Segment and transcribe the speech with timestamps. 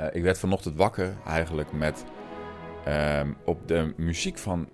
[0.00, 2.04] Eh, ik werd vanochtend wakker eigenlijk met
[2.84, 4.68] ehm, op de muziek van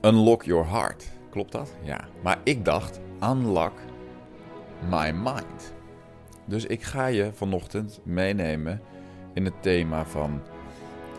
[0.00, 1.10] Unlock Your Heart.
[1.30, 1.74] Klopt dat?
[1.82, 2.00] Ja.
[2.22, 3.72] Maar ik dacht Unlock
[4.90, 5.74] My Mind.
[6.44, 8.80] Dus ik ga je vanochtend meenemen
[9.34, 10.42] in het thema van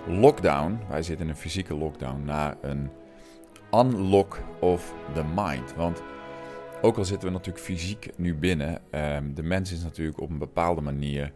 [0.07, 0.79] lockdown.
[0.89, 2.89] Wij zitten in een fysieke lockdown naar een
[3.71, 5.75] unlock of the mind.
[5.75, 6.01] Want
[6.81, 10.37] ook al zitten we natuurlijk fysiek nu binnen, um, de mens is natuurlijk op een
[10.37, 11.31] bepaalde manier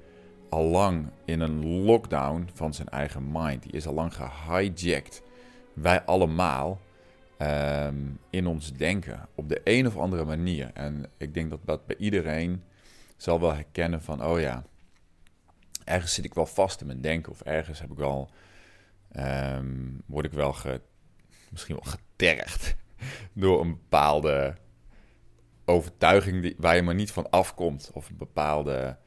[0.49, 3.63] al lang in een lockdown van zijn eigen mind.
[3.63, 5.21] Die is al lang gehijacked.
[5.73, 6.79] Wij allemaal
[7.37, 10.71] um, in ons denken op de een of andere manier.
[10.73, 12.63] En ik denk dat dat bij iedereen
[13.17, 14.63] zal wel herkennen van, oh ja,
[15.83, 18.29] ergens zit ik wel vast in mijn denken of ergens heb ik wel,
[19.20, 20.55] um, word ik wel
[21.49, 22.75] misschien wel getergd
[23.34, 24.55] door een bepaalde
[25.65, 28.98] overtuiging die, waar je maar niet van afkomt of een bepaalde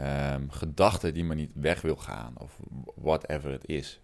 [0.00, 2.58] um, gedachte die maar niet weg wil gaan of
[2.94, 4.00] whatever het is.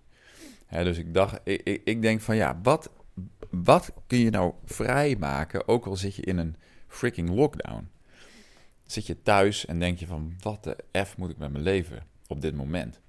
[0.68, 2.90] dus ik dacht, ik, ik, denk van ja, wat,
[3.50, 6.56] wat kun je nou vrijmaken, ook al zit je in een
[6.86, 7.88] freaking lockdown?
[8.86, 12.02] Zit je thuis en denk je van wat de F moet ik met mijn leven
[12.26, 13.00] op dit moment?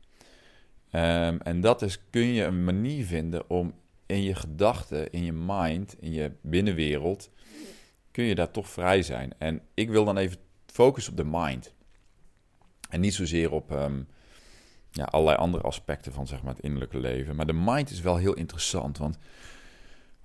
[0.91, 3.73] Um, en dat is, kun je een manier vinden om
[4.06, 7.30] in je gedachten, in je mind, in je binnenwereld,
[8.11, 9.33] kun je daar toch vrij zijn.
[9.38, 11.75] En ik wil dan even focussen op de mind.
[12.95, 14.07] En niet zozeer op um,
[14.91, 17.35] ja, allerlei andere aspecten van zeg maar, het innerlijke leven.
[17.35, 18.97] Maar de mind is wel heel interessant.
[18.97, 19.17] Want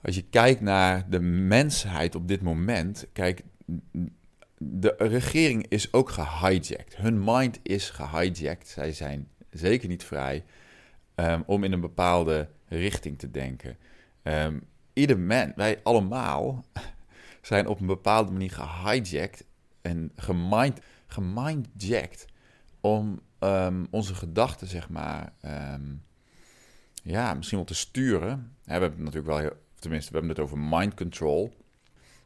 [0.03, 3.07] als je kijkt naar de mensheid op dit moment.
[3.13, 3.43] Kijk,
[4.59, 6.97] de regering is ook gehijacked.
[6.97, 8.69] Hun mind is gehijacked.
[8.69, 10.45] Zij zijn zeker niet vrij
[11.15, 13.77] um, om in een bepaalde richting te denken.
[14.23, 16.65] Um, ieder mens, wij allemaal,
[17.43, 19.45] zijn op een bepaalde manier gehijacked
[19.83, 22.29] en gemind, gemindjacked
[22.81, 25.33] om um, onze gedachten, zeg maar,
[25.75, 26.03] um,
[27.03, 28.57] ja, misschien wel te sturen.
[28.65, 31.53] we hebben het natuurlijk wel, heel, tenminste, we hebben het over mind control.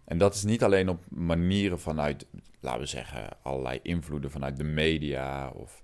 [0.04, 2.26] En dat is niet alleen op manieren vanuit,
[2.60, 5.82] laten we zeggen, allerlei invloeden vanuit de media of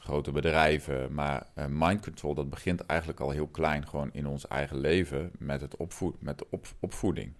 [0.00, 1.14] grote bedrijven.
[1.14, 5.30] Maar uh, mind control, dat begint eigenlijk al heel klein, gewoon in ons eigen leven
[5.38, 7.34] met, het opvoed, met de op, opvoeding.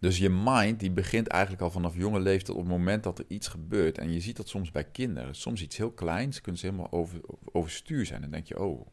[0.00, 3.24] Dus je mind die begint eigenlijk al vanaf jonge leeftijd op het moment dat er
[3.28, 3.98] iets gebeurt.
[3.98, 5.34] En je ziet dat soms bij kinderen.
[5.34, 7.20] Soms iets heel kleins, kunnen ze helemaal over,
[7.52, 8.20] overstuur zijn.
[8.20, 8.86] Dan denk je, oh,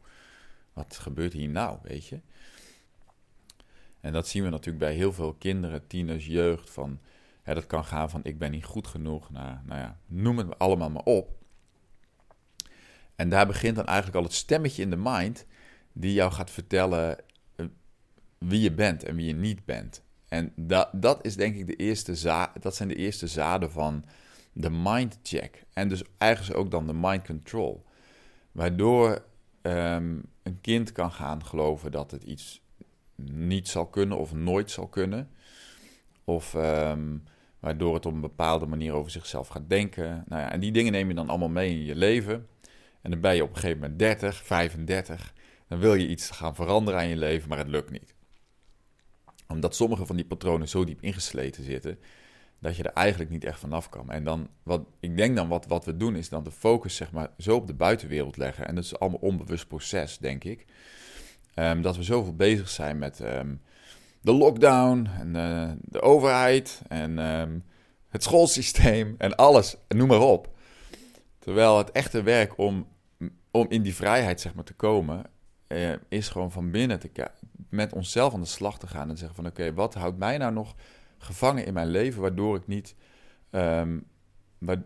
[0.72, 2.20] wat gebeurt hier nou, weet je?
[4.00, 6.70] En dat zien we natuurlijk bij heel veel kinderen, tieners, jeugd.
[6.70, 7.00] Van,
[7.42, 10.58] hè, dat kan gaan van ik ben niet goed genoeg naar, nou ja, noem het
[10.58, 11.36] allemaal maar op.
[13.16, 15.46] En daar begint dan eigenlijk al het stemmetje in de mind
[15.92, 17.18] die jou gaat vertellen
[17.56, 17.66] eh,
[18.38, 20.02] wie je bent en wie je niet bent.
[20.28, 24.04] En dat, dat is denk ik de eerste za dat zijn de eerste zaden van
[24.52, 25.64] de mind check.
[25.72, 27.84] En dus eigenlijk ook dan de mind control.
[28.52, 29.24] Waardoor
[29.62, 32.60] um, een kind kan gaan geloven dat het iets
[33.32, 35.30] niet zal kunnen of nooit zal kunnen.
[36.24, 37.24] Of um,
[37.60, 40.24] waardoor het op een bepaalde manier over zichzelf gaat denken.
[40.26, 42.46] Nou ja, en die dingen neem je dan allemaal mee in je leven.
[43.02, 45.32] En dan ben je op een gegeven moment 30, 35.
[45.68, 48.16] Dan wil je iets gaan veranderen aan je leven, maar het lukt niet
[49.48, 51.98] omdat sommige van die patronen zo diep ingesleten zitten,
[52.58, 54.10] dat je er eigenlijk niet echt vanaf kan.
[54.10, 57.12] En dan, wat, ik denk dan wat, wat we doen, is dan de focus zeg
[57.12, 58.66] maar zo op de buitenwereld leggen.
[58.66, 60.64] En dat is allemaal onbewust proces, denk ik.
[61.54, 63.60] Um, dat we zoveel bezig zijn met um,
[64.20, 67.64] de lockdown en uh, de overheid en um,
[68.08, 70.56] het schoolsysteem en alles, noem maar op.
[71.38, 72.86] Terwijl het echte werk om,
[73.50, 75.24] om in die vrijheid zeg maar, te komen,
[75.68, 77.10] uh, is gewoon van binnen te,
[77.68, 80.52] met onszelf aan de slag te gaan en zeggen van oké, wat houdt mij nou
[80.52, 80.74] nog
[81.18, 82.94] gevangen in mijn leven waardoor ik niet...
[83.50, 84.06] Um,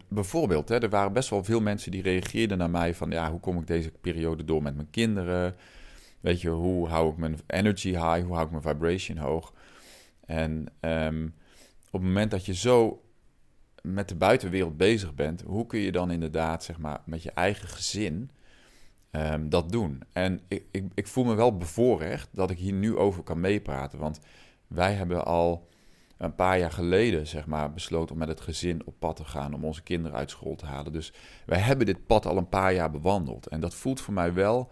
[0.09, 3.41] bijvoorbeeld, hè, er waren best wel veel mensen die reageerden naar mij van ja, hoe
[3.41, 5.57] kom ik deze periode door met mijn kinderen?
[6.21, 8.23] Weet je, hoe hou ik mijn energy high?
[8.25, 9.53] Hoe hou ik mijn vibration hoog?
[10.27, 11.35] En um,
[11.87, 13.03] op het moment dat je zo
[13.83, 17.69] met de buitenwereld bezig bent, hoe kun je dan inderdaad, zeg maar, met je eigen
[17.69, 18.31] gezin
[19.13, 20.03] um, dat doen.
[20.13, 23.99] En ik, ik, ik, voel me wel bevoorrecht dat ik hier nu over kan meepraten.
[23.99, 24.21] Want
[24.67, 25.69] wij hebben al
[26.17, 29.55] een paar jaar geleden, zeg maar, besloten om met het gezin op pad te gaan.
[29.55, 30.93] Om onze kinderen uit school te halen.
[30.93, 31.13] Dus
[31.47, 33.47] wij hebben dit pad al een paar jaar bewandeld.
[33.47, 34.71] En dat voelt voor mij wel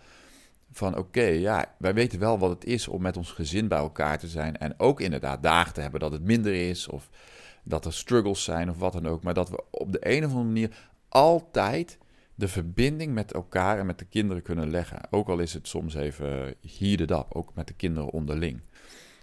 [0.73, 4.19] van oké, ja, wij weten wel wat het is om met ons gezin bij elkaar
[4.19, 4.57] te zijn.
[4.57, 6.89] En ook inderdaad dagen te hebben dat het minder is.
[6.89, 7.11] Of
[7.63, 9.23] dat er struggles zijn of wat dan ook.
[9.23, 11.99] Maar dat we op de een of andere manier altijd
[12.41, 15.01] de verbinding met elkaar en met de kinderen kunnen leggen.
[15.11, 18.61] Ook al is het soms even heated up, ook met de kinderen onderling.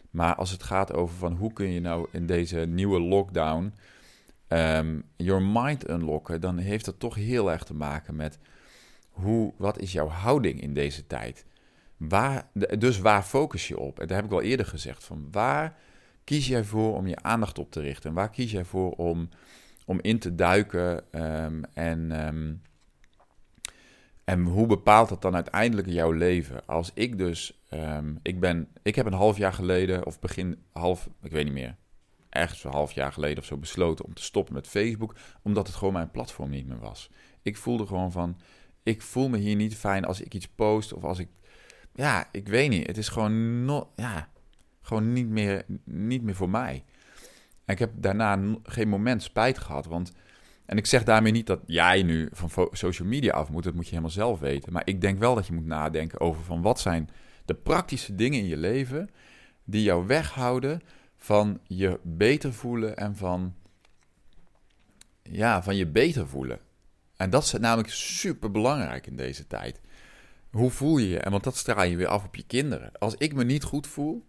[0.09, 3.73] Maar als het gaat over van hoe kun je nou in deze nieuwe lockdown
[4.47, 8.39] um, your mind unlocken, dan heeft dat toch heel erg te maken met
[9.09, 11.45] hoe, wat is jouw houding in deze tijd?
[11.97, 12.47] Waar,
[12.77, 13.99] dus waar focus je op?
[13.99, 15.03] En daar heb ik al eerder gezegd.
[15.03, 15.77] Van waar
[16.23, 18.09] kies jij voor om je aandacht op te richten?
[18.09, 19.29] En waar kies jij voor om,
[19.85, 21.11] om in te duiken?
[21.11, 22.53] Ehm, en, ehm,
[24.27, 26.65] en hoe bepaalt dat dan uiteindelijk jouw leven?
[26.65, 31.09] Als ik dus, ehm, ik, ben, ik heb een half jaar geleden, of begin half,
[31.21, 31.75] ik weet niet meer,
[32.29, 35.75] ergens een half jaar geleden of zo besloten om te stoppen met Facebook, omdat het
[35.75, 37.09] gewoon mijn platform niet meer was.
[37.41, 38.39] Ik voelde gewoon van,
[38.83, 41.29] ik voel me hier niet fijn als ik iets post of als ik,
[41.93, 42.87] ja, ik weet niet.
[42.87, 44.29] Het is gewoon, no, ja,
[44.81, 46.83] gewoon niet meer, niet meer voor mij.
[47.65, 50.11] En ik heb daarna geen moment spijt gehad, want...
[50.67, 53.83] En ik zeg daarmee niet dat jij nu van social media af moet, dat moet
[53.83, 54.73] je helemaal zelf weten.
[54.73, 57.09] Maar ik denk wel dat je moet nadenken over van wat zijn
[57.45, 59.09] de praktische dingen in je leven
[59.63, 60.81] die jou weghouden
[61.17, 63.55] van je beter voelen en van,
[65.23, 66.59] ja, van je beter voelen.
[67.15, 69.81] En dat is namelijk super belangrijk in deze tijd.
[70.49, 71.19] Hoe voel je je?
[71.19, 72.91] En want dat straal je weer af op je kinderen.
[72.99, 74.25] Als ik me niet goed voel,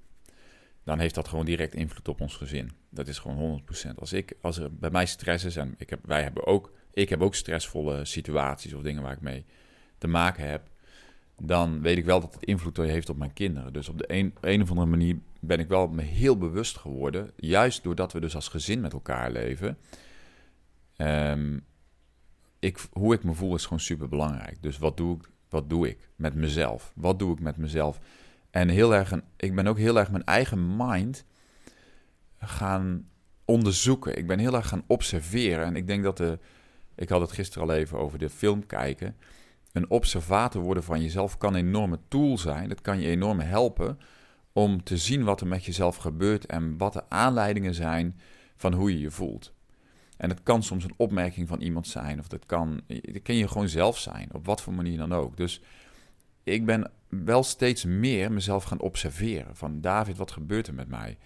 [0.89, 2.71] dan heeft dat gewoon direct invloed op ons gezin.
[2.91, 3.95] Dat is gewoon 100%.
[3.95, 7.09] Als, ik, als er bij mij stress is, en ik heb, wij hebben ook, ik
[7.09, 9.45] heb ook stressvolle situaties of dingen waar ik mee
[9.99, 10.69] te maken heb,
[11.41, 13.73] dan weet ik wel dat het invloed heeft op mijn kinderen.
[13.73, 17.83] Dus op de een, of andere manier ben ik wel me heel bewust geworden, juist
[17.83, 19.79] doordat we dus als gezin met elkaar leven.
[20.97, 21.65] Um,
[22.59, 24.63] ik, hoe ik me voel is gewoon super belangrijk.
[24.63, 26.93] Dus wat doe ik, wat doe ik met mezelf?
[26.95, 28.01] Wat doe ik met mezelf?
[28.51, 31.25] En heel erg, ik ben ook heel erg mijn eigen mind
[32.39, 33.09] gaan
[33.45, 34.17] onderzoeken.
[34.17, 35.65] Ik ben heel erg gaan observeren.
[35.65, 36.39] En ik denk dat de,
[36.95, 39.17] ik had het gisteren al even over de film kijken.
[39.73, 42.69] Een observator worden van jezelf kan een enorme tool zijn.
[42.69, 43.99] Dat kan je enorm helpen
[44.53, 48.21] om te zien wat er met jezelf gebeurt en wat de aanleidingen zijn
[48.57, 49.53] van hoe je je voelt.
[50.17, 53.49] En het kan soms een opmerking van iemand zijn, of dat kan, dat kan je
[53.49, 55.37] gewoon zelf zijn, op wat voor manier dan ook.
[55.37, 55.61] Dus
[56.49, 59.57] ik ben wel steeds meer mezelf gaan observeren.
[59.57, 61.19] Van David, wat gebeurt er met mij?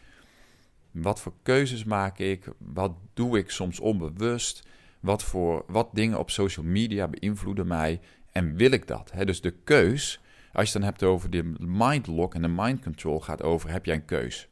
[0.90, 2.46] Wat voor keuzes maak ik?
[2.58, 4.66] Wat doe ik soms onbewust?
[5.00, 8.00] Wat, voor, wat dingen op social media beïnvloeden mij?
[8.32, 9.12] En wil ik dat?
[9.24, 10.20] dus de keus,
[10.52, 13.84] als je dan hebt over de mind lock en de mind control, gaat over: heb
[13.84, 14.48] jij een keus?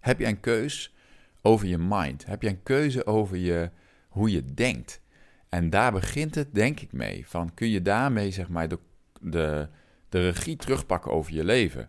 [0.00, 0.94] Heb jij een keus
[1.42, 2.26] over je mind?
[2.26, 3.70] Heb jij een keuze over je,
[4.08, 5.00] hoe je denkt?
[5.48, 7.28] En daar begint het, denk ik, mee.
[7.28, 8.78] Van kun je daarmee zeg maar de
[9.22, 9.68] de,
[10.08, 11.88] de regie terugpakken over je leven.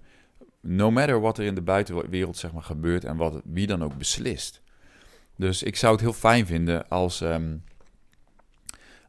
[0.61, 3.97] No matter wat er in de buitenwereld zeg maar, gebeurt en wat, wie dan ook
[3.97, 4.61] beslist.
[5.35, 7.57] Dus ik zou het heel fijn vinden als, ehm,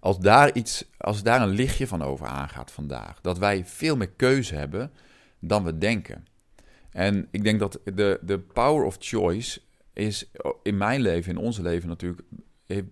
[0.01, 3.21] als, daar iets, als daar een lichtje van over aangaat vandaag.
[3.21, 4.93] Dat wij veel meer keuze hebben
[5.39, 6.27] dan we denken.
[6.91, 9.61] En ik denk dat de, de power of choice
[9.93, 10.31] is
[10.63, 12.23] in mijn leven, in onze leven natuurlijk,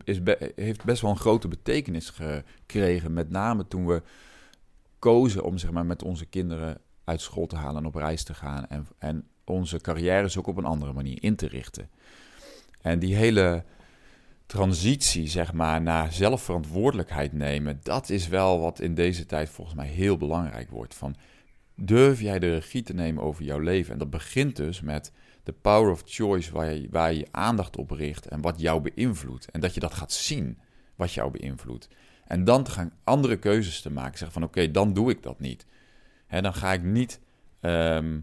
[0.04, 0.20] is,
[0.54, 3.12] heeft best wel een grote betekenis gekregen.
[3.12, 4.02] Met name toen we
[5.02, 8.34] kozen om zeg maar, met onze kinderen uit school te halen en op reis te
[8.34, 8.66] gaan.
[8.66, 11.90] En, en onze carrières ook op een andere manier in te richten.
[12.80, 13.64] En die hele
[14.46, 19.86] transitie, zeg maar, naar zelfverantwoordelijkheid nemen, dat is wel wat in deze tijd volgens mij
[19.86, 20.94] heel belangrijk wordt.
[20.94, 21.16] Van
[21.74, 23.92] durf jij de regie te nemen over jouw leven?
[23.92, 25.12] En dat begint dus met
[25.42, 29.50] de power of choice, waar je, waar je aandacht op richt en wat jou beïnvloedt.
[29.50, 30.58] En dat je dat gaat zien,
[30.96, 31.88] wat jou beïnvloedt.
[32.26, 34.18] En dan te gaan andere keuzes te maken.
[34.18, 35.66] Zeggen van oké, dan doe ik dat niet.
[36.28, 37.20] Dan ga ik niet
[37.60, 38.20] ehm,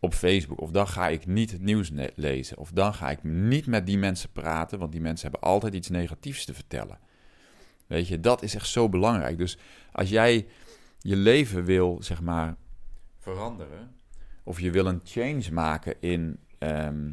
[0.00, 0.60] op Facebook.
[0.60, 2.58] Of dan ga ik niet het nieuws lezen.
[2.58, 4.78] Of dan ga ik niet met die mensen praten.
[4.78, 6.98] Want die mensen hebben altijd iets negatiefs te vertellen.
[7.86, 9.38] Weet je, dat is echt zo belangrijk.
[9.38, 9.58] Dus
[9.92, 10.46] als jij
[10.98, 12.56] je leven wil, zeg maar,
[13.18, 13.94] veranderen.
[14.42, 17.10] Of je wil een change maken in ehm,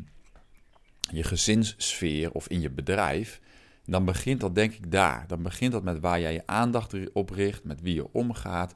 [0.99, 3.41] je gezinssfeer of in je bedrijf
[3.85, 5.25] dan begint dat denk ik daar.
[5.27, 8.75] Dan begint dat met waar jij je aandacht op richt, met wie je omgaat.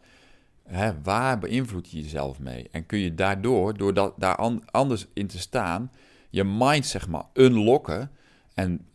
[0.64, 2.68] Hè, waar beïnvloed je jezelf mee?
[2.72, 4.36] En kun je daardoor, door dat, daar
[4.72, 5.92] anders in te staan,
[6.30, 8.12] je mind zeg maar unlocken
[8.54, 8.86] en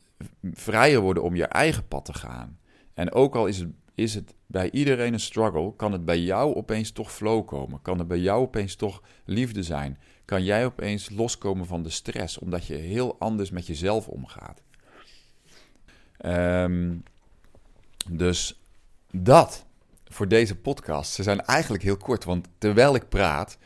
[0.53, 2.59] vrijer worden om je eigen pad te gaan.
[2.95, 6.55] En ook al is het, is het bij iedereen een struggle, kan het bij jou
[6.55, 7.83] opeens toch flow komen.
[7.83, 9.99] Kan het bij jou opeens toch liefde zijn.
[10.25, 14.63] Kan jij opeens loskomen van de stress, omdat je heel anders met jezelf omgaat.
[16.25, 17.03] Um,
[18.09, 18.61] dus
[19.11, 19.65] dat
[20.05, 21.13] voor deze podcast.
[21.13, 23.59] Ze zijn eigenlijk heel kort, want terwijl ik praat,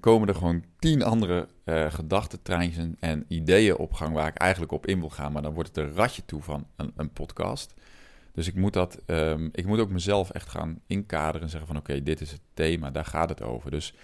[0.00, 4.86] komen er gewoon tien andere uh, gedachtentreintjes en ideeën op gang waar ik eigenlijk op
[4.86, 5.32] in wil gaan.
[5.32, 7.74] Maar dan wordt het een ratje toe van een, een podcast.
[8.32, 11.76] Dus ik moet, dat, um, ik moet ook mezelf echt gaan inkaderen en zeggen van
[11.76, 13.70] oké, dit is het thema, daar gaat het over.
[13.70, 13.94] Dus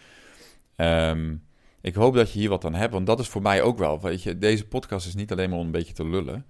[0.77, 1.43] um,
[1.81, 4.01] ik hoop dat je hier wat aan hebt, want dat is voor mij ook wel,
[4.01, 6.47] weet je, deze podcast is niet alleen maar om een beetje te lullen.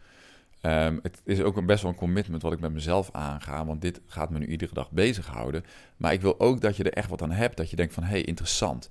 [0.62, 4.00] Ehm, het is ook best wel een commitment wat ik met mezelf aanga, want dit
[4.07, 5.64] gaat me nu iedere dag bezighouden.
[5.97, 8.02] Maar ik wil ook dat je er echt wat aan hebt, dat je denkt van,
[8.02, 8.90] hé, hey, interessant.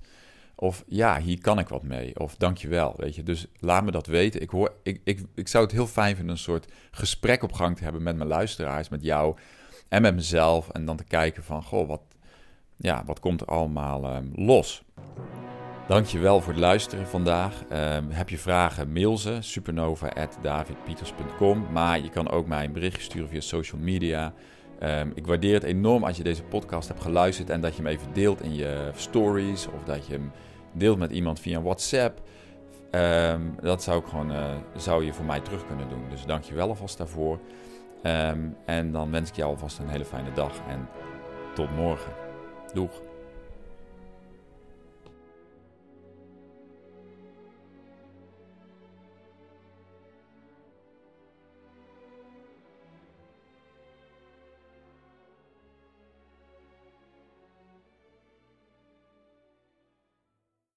[0.54, 2.18] Of ja, hier kan ik wat mee.
[2.20, 3.22] Of dankjewel, weet je.
[3.22, 4.42] Dus laat me dat weten.
[4.42, 7.76] Ik, hoor, ik, ik, ik zou het heel fijn vinden een soort gesprek op gang
[7.76, 9.36] te hebben met mijn luisteraars, met jou
[9.88, 10.68] en met mezelf.
[10.68, 12.02] En dan te kijken van, goh, wat,
[12.76, 14.82] ja, wat komt er allemaal um, los?
[15.86, 17.62] Dankjewel voor het luisteren vandaag.
[17.72, 21.66] Um, heb je vragen, mail ze supernova.davidpieters.com.
[21.72, 24.32] Maar je kan ook mij een berichtje sturen via social media.
[24.82, 27.90] Um, ik waardeer het enorm als je deze podcast hebt geluisterd en dat je hem
[27.90, 30.32] even deelt in je stories of dat je hem
[30.72, 32.20] deelt met iemand via WhatsApp.
[32.90, 34.44] Um, dat zou, ik gewoon, uh,
[34.76, 36.04] zou je voor mij terug kunnen doen.
[36.10, 37.38] Dus dank je wel alvast daarvoor.
[38.64, 40.88] en dan wens ik jou alvast een hele fijne dag en
[41.54, 42.12] tot morgen.
[42.72, 43.11] Doeg!